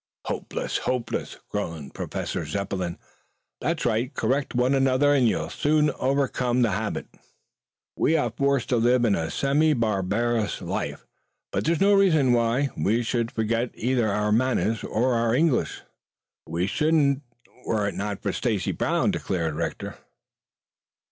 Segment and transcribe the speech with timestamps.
[0.25, 0.79] "Hopeless!
[0.89, 2.93] Hopeless!" groaned Professor Zepplin.
[3.59, 4.11] "But that's right.
[4.11, 7.05] Correct one another and you will soon overcome the habit.
[7.95, 11.05] We are forced to live a semi barbarous life,
[11.51, 15.81] but that is no reason why we should forget either our manners or our English."
[16.47, 17.21] "We shouldn't
[17.63, 19.99] were it not for Stacy Brown," declared Rector.